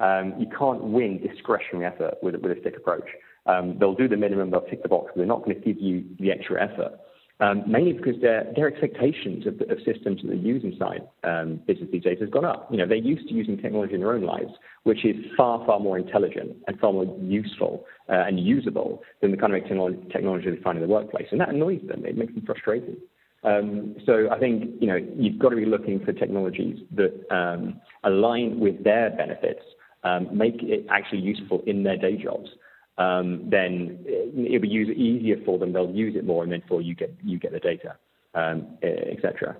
Um, 0.00 0.34
you 0.38 0.46
can't 0.56 0.82
win 0.82 1.20
discretionary 1.20 1.86
effort 1.86 2.14
with, 2.22 2.34
with 2.36 2.56
a 2.56 2.60
stick 2.60 2.76
approach. 2.76 3.08
Um, 3.46 3.76
they'll 3.78 3.94
do 3.94 4.08
the 4.08 4.16
minimum, 4.16 4.50
they'll 4.50 4.62
tick 4.62 4.82
the 4.82 4.88
box, 4.88 5.12
but 5.14 5.18
they're 5.18 5.26
not 5.26 5.44
going 5.44 5.56
to 5.56 5.62
give 5.62 5.80
you 5.80 6.04
the 6.18 6.30
extra 6.30 6.62
effort 6.62 6.98
um, 7.40 7.64
mainly 7.66 7.92
because 7.92 8.20
their, 8.20 8.46
their 8.54 8.68
expectations 8.68 9.46
of, 9.46 9.60
of 9.68 9.78
systems 9.84 10.22
that 10.22 10.28
they 10.28 10.36
use 10.36 10.62
inside 10.62 11.02
um, 11.24 11.60
business 11.66 11.88
these 11.92 12.04
days 12.04 12.18
has 12.20 12.30
gone 12.30 12.44
up. 12.44 12.68
You 12.70 12.78
know, 12.78 12.86
they're 12.86 12.96
used 12.96 13.28
to 13.28 13.34
using 13.34 13.56
technology 13.58 13.94
in 13.94 14.00
their 14.00 14.12
own 14.12 14.22
lives, 14.22 14.52
which 14.84 15.04
is 15.04 15.16
far, 15.36 15.64
far 15.66 15.80
more 15.80 15.98
intelligent 15.98 16.56
and 16.68 16.78
far 16.78 16.92
more 16.92 17.06
useful 17.20 17.84
uh, 18.08 18.24
and 18.26 18.38
usable 18.38 19.02
than 19.20 19.32
the 19.32 19.36
kind 19.36 19.54
of 19.54 19.62
technology, 19.62 19.98
technology 20.12 20.50
they 20.50 20.62
find 20.62 20.78
in 20.78 20.82
the 20.82 20.92
workplace. 20.92 21.26
And 21.32 21.40
that 21.40 21.48
annoys 21.48 21.80
them. 21.88 22.04
It 22.04 22.16
makes 22.16 22.34
them 22.34 22.44
frustrated. 22.46 22.98
Um, 23.44 23.96
so 24.06 24.28
I 24.30 24.38
think, 24.38 24.70
you 24.80 24.86
know, 24.86 24.98
you've 25.16 25.38
got 25.38 25.50
to 25.50 25.56
be 25.56 25.66
looking 25.66 26.02
for 26.04 26.12
technologies 26.12 26.78
that 26.92 27.12
um, 27.30 27.80
align 28.02 28.58
with 28.58 28.82
their 28.82 29.10
benefits, 29.10 29.62
um, 30.02 30.28
make 30.36 30.62
it 30.62 30.86
actually 30.90 31.20
useful 31.20 31.62
in 31.66 31.82
their 31.82 31.96
day 31.96 32.16
jobs 32.16 32.48
then 32.96 33.98
it'll 34.36 34.60
be 34.60 34.68
easier 34.68 35.36
for 35.44 35.58
them. 35.58 35.72
They'll 35.72 35.90
use 35.90 36.16
it 36.16 36.24
more, 36.24 36.42
and 36.42 36.52
then 36.52 36.62
for 36.68 36.80
you 36.80 36.94
get 36.94 37.14
you 37.22 37.38
get 37.38 37.52
the 37.52 37.60
data, 37.60 37.96
etc. 38.34 39.56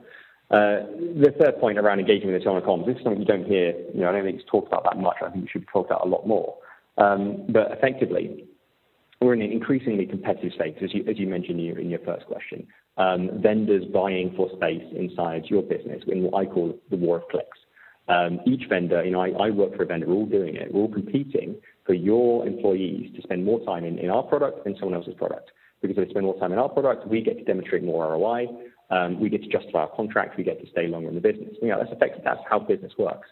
Uh, 0.51 0.87
the 1.21 1.35
third 1.41 1.59
point 1.59 1.79
around 1.79 1.99
engaging 2.01 2.27
with 2.27 2.37
internal 2.37 2.61
comms, 2.61 2.87
this 2.87 2.97
is 2.97 3.03
something 3.03 3.21
you 3.21 3.27
don't 3.27 3.47
hear. 3.47 3.75
You 3.93 4.01
know, 4.01 4.11
I 4.11 4.13
don't 4.13 4.25
think 4.25 4.41
it's 4.41 4.51
talked 4.51 4.69
about 4.69 4.85
that 4.85 4.99
much. 4.99 5.17
I 5.25 5.31
think 5.31 5.45
it 5.45 5.51
should 5.51 5.63
be 5.63 5.69
talked 5.73 5.91
about 5.91 6.07
a 6.07 6.09
lot 6.09 6.27
more. 6.27 6.57
But 6.97 7.73
effectively, 7.73 8.45
we're 9.25 9.35
in 9.35 9.43
an 9.43 9.51
increasingly 9.51 10.07
competitive 10.07 10.53
space, 10.53 10.77
as 10.83 10.91
you, 10.93 11.27
mentioned 11.27 11.61
in 11.61 11.91
your, 11.91 11.99
first 12.01 12.27
question. 12.27 12.67
Um, 12.97 13.31
vendors 13.43 13.85
vying 13.93 14.35
for 14.37 14.51
space 14.57 14.85
inside 14.95 15.45
your 15.47 15.63
business 15.63 16.03
in 16.07 16.23
what 16.23 16.35
I 16.35 16.47
call 16.47 16.79
the 16.91 16.97
war 16.97 17.19
of 17.19 17.29
clicks. 17.29 17.59
Um, 18.07 18.41
each 18.47 18.69
vendor, 18.69 19.03
you 19.03 19.11
know, 19.11 19.23
I, 19.23 19.51
work 19.51 19.77
for 19.77 19.83
a 19.83 19.87
vendor, 19.87 20.07
we're 20.07 20.15
all 20.15 20.27
doing 20.27 20.57
it. 20.57 20.73
We're 20.73 20.83
all 20.83 20.93
competing 20.93 21.57
for 21.87 21.95
your 21.95 22.47
employees 22.47 23.15
to 23.17 23.23
spend 23.23 23.45
more 23.45 23.65
time 23.65 23.85
in, 23.85 24.11
our 24.11 24.23
product 24.23 24.65
than 24.65 24.77
someone 24.79 24.95
else's 24.95 25.15
product. 25.15 25.51
Because 25.81 25.97
if 25.97 26.09
they 26.09 26.11
spend 26.11 26.27
more 26.27 26.39
time 26.39 26.53
in 26.53 26.59
our 26.59 26.69
product, 26.69 27.09
we 27.09 27.23
get 27.23 27.39
to 27.39 27.45
demonstrate 27.45 27.83
more 27.83 28.07
ROI, 28.13 28.47
um, 28.91 29.19
we 29.21 29.31
get 29.31 29.43
to 29.43 29.49
justify 29.49 29.81
our 29.81 29.97
contract, 29.97 30.37
we 30.37 30.45
get 30.45 30.61
to 30.63 30.71
stay 30.71 30.87
longer 30.87 31.09
in 31.09 31.15
the 31.15 31.21
business. 31.21 31.55
You 31.63 31.69
know, 31.69 31.79
that's 31.79 31.93
effective, 31.93 32.23
that's 32.25 32.41
how 32.49 32.59
business 32.59 32.93
works. 32.99 33.29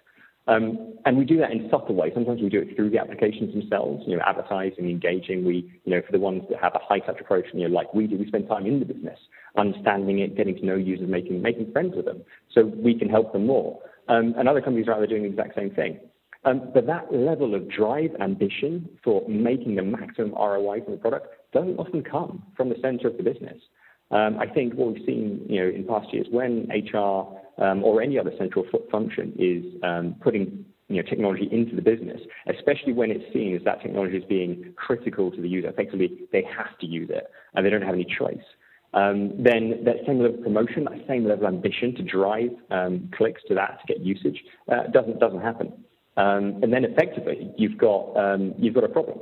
Um, 0.49 0.94
and 1.04 1.16
we 1.16 1.25
do 1.25 1.38
that 1.38 1.52
in 1.52 1.68
subtle 1.70 1.94
ways. 1.94 2.12
Sometimes 2.14 2.40
we 2.40 2.49
do 2.49 2.61
it 2.61 2.75
through 2.75 2.90
the 2.90 2.99
applications 2.99 3.54
themselves, 3.54 4.02
you 4.06 4.16
know, 4.16 4.22
advertising, 4.26 4.90
engaging. 4.90 5.44
We, 5.44 5.72
you 5.84 5.94
know, 5.94 6.02
for 6.04 6.11
the 6.11 6.18
ones 6.18 6.42
that 6.50 6.61
have 6.61 6.75
a 6.75 6.80
high 6.80 6.99
touch 6.99 7.20
approach, 7.20 7.46
you 7.52 7.68
know, 7.68 7.75
like 7.75 7.94
we 7.94 8.06
do, 8.06 8.16
we 8.18 8.26
spend 8.26 8.49
time 8.49 8.66
in 8.66 8.80
the 8.80 8.87
business, 8.87 9.18
understanding 9.56 10.18
it, 10.18 10.37
getting 10.37 10.56
to 10.56 10.66
know 10.66 10.75
users, 10.75 11.08
making, 11.08 11.40
making 11.42 11.70
friends 11.70 11.94
with 11.94 12.06
them 12.06 12.22
so 12.52 12.64
we 12.64 12.99
can 12.99 13.08
help 13.08 13.32
them 13.32 13.46
more. 13.46 13.78
Um, 14.08 14.34
and 14.37 14.49
other 14.49 14.61
companies 14.61 14.88
are 14.88 14.94
out 14.94 14.99
there 14.99 15.06
doing 15.06 15.22
the 15.22 15.28
exact 15.28 15.54
same 15.54 15.70
thing. 15.70 16.00
Um, 16.44 16.70
but 16.75 16.87
that 16.87 17.12
level 17.14 17.54
of 17.54 17.70
drive, 17.70 18.11
ambition 18.20 18.88
for 19.04 19.26
making 19.28 19.76
the 19.76 19.82
maximum 19.82 20.32
ROI 20.32 20.82
from 20.82 20.94
the 20.94 20.99
product 20.99 21.28
doesn't 21.52 21.78
often 21.78 22.02
come 22.02 22.42
from 22.56 22.68
the 22.68 22.75
center 22.82 23.06
of 23.06 23.16
the 23.16 23.22
business. 23.22 23.58
Um, 24.11 24.38
I 24.38 24.46
think 24.46 24.75
what 24.75 24.92
we've 24.92 25.06
seen, 25.06 25.46
you 25.49 25.61
know, 25.61 25.68
in 25.68 25.87
past 25.87 26.12
years, 26.12 26.26
when 26.30 26.68
HR 26.68 27.26
um, 27.59 27.85
or 27.85 28.02
any 28.02 28.18
other 28.18 28.32
central 28.38 28.64
function 28.90 29.32
is 29.38 29.64
um, 29.82 30.16
putting 30.21 30.64
you 30.88 31.02
know, 31.02 31.09
technology 31.09 31.49
into 31.50 31.75
the 31.75 31.82
business, 31.82 32.21
especially 32.49 32.92
when 32.92 33.11
it's 33.11 33.25
seen 33.32 33.56
as 33.56 33.62
that 33.64 33.80
technology 33.82 34.16
is 34.16 34.25
being 34.25 34.73
critical 34.76 35.30
to 35.30 35.40
the 35.40 35.49
user. 35.49 35.68
Effectively, 35.68 36.11
they 36.32 36.42
have 36.42 36.78
to 36.80 36.87
use 36.87 37.09
it, 37.11 37.30
and 37.54 37.64
they 37.64 37.71
don't 37.71 37.82
have 37.82 37.94
any 37.94 38.06
choice 38.18 38.44
um, 38.94 39.32
then 39.42 39.85
that 39.85 39.97
same 40.06 40.21
level 40.21 40.38
of 40.38 40.42
promotion, 40.42 40.85
that 40.85 41.06
same 41.09 41.26
level 41.26 41.47
of 41.47 41.54
ambition 41.54 41.94
to 41.94 42.02
drive 42.02 42.50
um, 42.71 43.11
clicks 43.16 43.42
to 43.49 43.54
that 43.54 43.78
to 43.80 43.92
get 43.92 44.04
usage 44.04 44.42
uh, 44.71 44.87
doesn't 44.92 45.18
doesn't 45.18 45.40
happen. 45.40 45.73
Um, 46.16 46.61
and 46.62 46.73
then 46.73 46.85
effectively, 46.85 47.52
you've 47.56 47.78
got 47.78 48.14
um, 48.16 48.54
you've 48.59 48.75
got 48.75 48.85
a 48.85 48.88
problem 48.88 49.18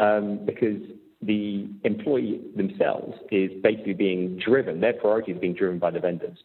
um, 0.00 0.44
because 0.44 0.82
the 1.22 1.66
employee 1.84 2.42
themselves 2.56 3.14
is 3.30 3.50
basically 3.62 3.94
being 3.94 4.38
driven. 4.38 4.80
Their 4.80 4.92
priority 4.92 5.32
is 5.32 5.40
being 5.40 5.54
driven 5.54 5.78
by 5.78 5.90
the 5.90 6.00
vendors. 6.00 6.36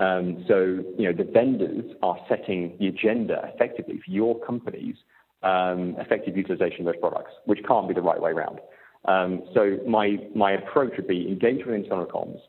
Um, 0.00 0.44
so 0.48 0.82
you 0.98 1.04
know 1.04 1.12
the 1.12 1.30
vendors 1.30 1.84
are 2.02 2.16
setting 2.28 2.76
the 2.80 2.88
agenda 2.88 3.50
effectively 3.54 4.00
for 4.04 4.10
your 4.10 4.40
company's 4.40 4.96
um, 5.42 5.94
effective 5.98 6.36
utilization 6.36 6.80
of 6.80 6.86
those 6.86 7.00
products, 7.00 7.32
which 7.44 7.60
can't 7.66 7.86
be 7.86 7.94
the 7.94 8.02
right 8.02 8.20
way 8.20 8.30
around. 8.30 8.60
Um, 9.06 9.42
so 9.54 9.78
my, 9.86 10.18
my 10.34 10.52
approach 10.52 10.92
would 10.96 11.08
be 11.08 11.26
engage 11.28 11.64
with 11.64 11.74
internal 11.74 12.06
comms, 12.06 12.40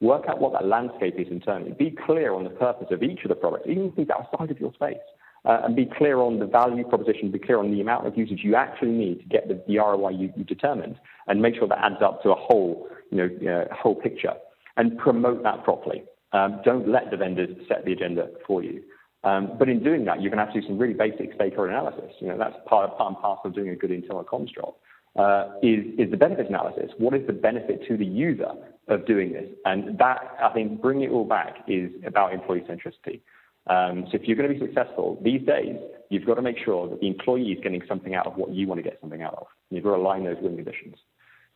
work 0.00 0.24
out 0.28 0.40
what 0.40 0.52
that 0.54 0.66
landscape 0.66 1.14
is 1.18 1.28
internally, 1.30 1.72
be 1.72 1.96
clear 2.06 2.34
on 2.34 2.44
the 2.44 2.50
purpose 2.50 2.88
of 2.90 3.02
each 3.02 3.20
of 3.24 3.28
the 3.28 3.34
products, 3.34 3.64
even 3.68 3.92
things 3.92 4.08
outside 4.10 4.50
of 4.50 4.58
your 4.58 4.72
space, 4.74 4.96
uh, 5.44 5.60
and 5.64 5.76
be 5.76 5.88
clear 5.96 6.18
on 6.18 6.38
the 6.38 6.46
value 6.46 6.84
proposition, 6.84 7.30
be 7.30 7.38
clear 7.38 7.58
on 7.58 7.70
the 7.70 7.80
amount 7.80 8.06
of 8.06 8.16
usage 8.16 8.40
you 8.42 8.56
actually 8.56 8.90
need 8.90 9.20
to 9.20 9.26
get 9.26 9.46
the, 9.48 9.62
the 9.68 9.78
ROI 9.78 10.10
you, 10.10 10.32
you 10.36 10.44
determined, 10.44 10.96
and 11.28 11.40
make 11.40 11.54
sure 11.54 11.68
that 11.68 11.78
adds 11.78 12.02
up 12.02 12.22
to 12.22 12.30
a 12.30 12.34
whole, 12.34 12.88
you 13.10 13.18
know, 13.18 13.52
uh, 13.52 13.74
whole 13.74 13.94
picture, 13.94 14.34
and 14.76 14.98
promote 14.98 15.42
that 15.44 15.62
properly. 15.62 16.02
Um, 16.32 16.60
don't 16.64 16.88
let 16.88 17.10
the 17.10 17.16
vendors 17.16 17.56
set 17.68 17.84
the 17.84 17.92
agenda 17.92 18.28
for 18.46 18.62
you. 18.62 18.82
Um, 19.22 19.52
but 19.58 19.68
in 19.68 19.82
doing 19.82 20.04
that, 20.06 20.18
going 20.30 20.38
to 20.38 20.38
have 20.38 20.52
to 20.54 20.60
do 20.60 20.66
some 20.66 20.78
really 20.78 20.94
basic 20.94 21.34
stakeholder 21.34 21.70
analysis. 21.70 22.12
You 22.20 22.28
know, 22.28 22.38
that's 22.38 22.56
part, 22.66 22.96
part 22.96 23.08
and 23.12 23.20
parcel 23.20 23.48
of 23.50 23.54
doing 23.54 23.68
a 23.70 23.76
good 23.76 23.90
internal 23.90 24.24
comms 24.24 24.54
job 24.54 24.74
uh, 25.16 25.52
is, 25.62 25.84
is 25.98 26.10
the 26.10 26.16
benefit 26.16 26.48
analysis. 26.48 26.90
What 26.98 27.14
is 27.14 27.26
the 27.26 27.32
benefit 27.32 27.86
to 27.88 27.96
the 27.96 28.06
user 28.06 28.52
of 28.88 29.06
doing 29.06 29.32
this? 29.32 29.48
And 29.64 29.98
that, 29.98 30.36
I 30.42 30.50
think, 30.54 30.80
bringing 30.80 31.10
it 31.10 31.12
all 31.12 31.24
back 31.24 31.56
is 31.68 31.90
about 32.06 32.32
employee 32.32 32.64
centricity. 32.68 33.20
Um, 33.66 34.06
so 34.10 34.16
if 34.16 34.22
you're 34.24 34.36
going 34.36 34.52
to 34.52 34.58
be 34.58 34.66
successful 34.66 35.20
these 35.22 35.42
days, 35.46 35.76
you've 36.08 36.24
got 36.24 36.34
to 36.34 36.42
make 36.42 36.56
sure 36.64 36.88
that 36.88 37.00
the 37.00 37.06
employee 37.06 37.52
is 37.52 37.62
getting 37.62 37.82
something 37.86 38.14
out 38.14 38.26
of 38.26 38.36
what 38.36 38.50
you 38.50 38.66
want 38.66 38.78
to 38.78 38.82
get 38.82 38.98
something 39.00 39.22
out 39.22 39.34
of. 39.34 39.46
You've 39.70 39.84
got 39.84 39.90
to 39.90 39.96
align 39.96 40.24
those 40.24 40.38
win 40.40 40.56
conditions. 40.56 40.96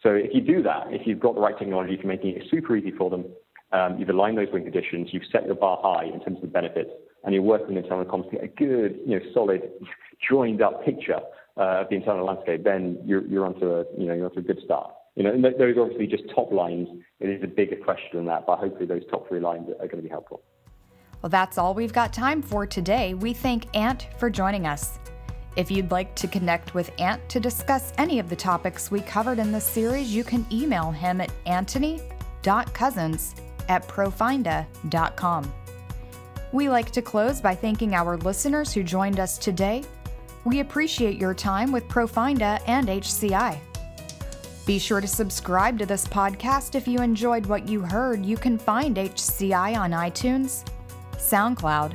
So 0.03 0.11
if 0.11 0.35
you 0.35 0.43
do 0.43 0.63
that, 0.63 0.89
if 0.91 1.07
you've 1.07 1.21
got 1.21 1.35
the 1.35 1.41
right 1.41 1.59
technology 1.59 1.97
for 2.01 2.07
making 2.07 2.37
it 2.37 2.43
super 2.51 2.77
easy 2.77 2.91
for 2.91 3.09
them, 3.09 3.25
you've 3.99 4.09
aligned 4.09 4.39
those 4.39 4.49
win 4.53 4.63
conditions, 4.63 5.09
you've 5.13 5.25
set 5.33 5.47
your 5.47 5.55
bar 5.55 5.79
high 5.83 6.05
in 6.05 6.21
terms 6.21 6.37
of 6.37 6.43
the 6.43 6.49
benefits, 6.49 6.91
and 7.25 7.35
you're 7.35 7.43
working 7.43 7.77
comms 7.77 8.31
to 8.31 8.37
get 8.37 8.45
a 8.45 8.49
good, 8.49 8.99
you 9.07 9.19
know, 9.19 9.25
solid, 9.33 9.63
joined 10.29 10.63
up 10.63 10.85
picture 10.85 11.21
uh, 11.57 11.83
of 11.83 11.89
the 11.89 11.97
internal 11.97 12.27
landscape, 12.27 12.65
then 12.65 12.99
you're, 13.05 13.25
you're 13.27 13.47
onto 13.47 13.67
a, 13.67 13.85
you 13.99 14.07
know, 14.07 14.15
you're 14.15 14.27
onto 14.27 14.41
a 14.41 14.43
good 14.43 14.61
start. 14.65 14.91
You 15.17 15.23
know, 15.23 15.31
and 15.33 15.45
those 15.45 15.77
are 15.77 15.83
obviously 15.83 16.07
just 16.09 16.25
top 16.35 16.51
lines. 16.51 16.89
It 17.21 17.29
is 17.29 17.43
a 17.45 17.47
bigger 17.47 17.77
question 17.77 18.17
than 18.19 18.27
that, 18.27 18.47
but 18.47 18.59
hopefully 18.59 18.87
those 18.87 19.03
top 19.11 19.29
three 19.29 19.39
lines 19.41 19.69
are 19.69 19.87
going 19.87 20.03
to 20.03 20.03
be 20.03 20.09
helpful. 20.09 20.43
Well, 21.23 21.31
that's 21.31 21.57
all 21.57 21.73
we've 21.73 21.93
got 21.93 22.13
time 22.13 22.43
for 22.43 22.67
today. 22.67 23.15
We 23.15 23.33
thank 23.33 23.75
Ant 23.77 24.09
for 24.19 24.29
joining 24.29 24.67
us. 24.67 24.99
If 25.57 25.71
you'd 25.71 25.93
like 25.93 26.17
to 26.17 26.27
connect 26.27 26.75
with 26.75 26.91
Ant 26.99 27.27
to 27.29 27.39
discuss 27.39 27.93
any 27.97 28.19
of 28.19 28.29
the 28.29 28.35
topics 28.35 28.91
we 28.91 29.01
covered 29.01 29.39
in 29.39 29.53
this 29.53 29.65
series, 29.65 30.13
you 30.13 30.25
can 30.25 30.45
email 30.51 30.91
him 30.91 31.21
at 31.21 31.31
antony.cousins 31.47 33.37
at 33.69 33.87
profinda.com. 33.89 35.53
We 36.53 36.69
like 36.69 36.91
to 36.93 37.03
close 37.03 37.41
by 37.41 37.55
thanking 37.55 37.95
our 37.95 38.17
listeners 38.19 38.73
who 38.73 38.83
joined 38.83 39.19
us 39.19 39.39
today 39.39 39.85
we 40.45 40.61
appreciate 40.61 41.19
your 41.19 41.35
time 41.35 41.73
with 41.73 41.89
Profinda 41.89 42.61
and 42.67 42.89
HCI. 42.89 43.59
Be 44.67 44.79
sure 44.79 45.01
to 45.01 45.07
subscribe 45.07 45.79
to 45.79 45.87
this 45.87 46.07
podcast 46.07 46.75
if 46.75 46.89
you 46.89 47.01
enjoyed 47.01 47.47
what 47.47 47.69
you 47.69 47.81
heard. 47.81 48.25
You 48.25 48.37
can 48.37 48.59
find 48.59 48.97
HCI 48.97 49.77
on 49.77 49.91
iTunes, 49.91 50.65
SoundCloud, 51.17 51.95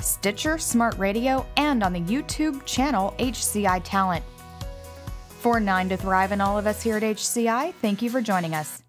Stitcher 0.00 0.58
Smart 0.58 0.98
Radio, 0.98 1.46
and 1.56 1.82
on 1.82 1.92
the 1.92 2.00
YouTube 2.00 2.64
channel 2.66 3.14
HCI 3.18 3.80
Talent. 3.84 4.24
For 5.40 5.58
9 5.58 5.88
to 5.90 5.96
Thrive 5.96 6.32
and 6.32 6.42
all 6.42 6.58
of 6.58 6.66
us 6.66 6.82
here 6.82 6.96
at 6.96 7.02
HCI, 7.02 7.74
thank 7.74 8.02
you 8.02 8.10
for 8.10 8.20
joining 8.20 8.54
us. 8.54 8.81